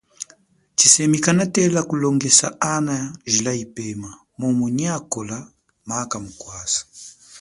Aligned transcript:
Tshisemi 0.75 1.17
kanatela 1.25 1.81
kulongesa 1.89 2.47
ana 2.73 2.97
jila 3.31 3.51
ipema 3.63 4.09
mumu 4.39 4.65
nyi 4.77 4.87
akola 4.97 5.37
maka 5.89 6.15
mukwasa. 6.23 6.81